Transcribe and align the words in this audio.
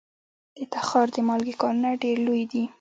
د 0.57 0.59
تخار 0.73 1.07
د 1.15 1.17
مالګې 1.27 1.55
کانونه 1.61 1.89
ډیر 2.03 2.17
لوی 2.27 2.43
دي 2.51 2.63